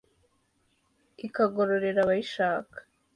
ikagororera 1.25 1.99
abayishaka 2.03 2.77